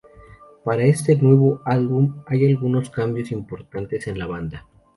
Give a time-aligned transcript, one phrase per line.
[0.63, 4.65] Para este nuevo álbum hay algunos cambios importantes en la banda.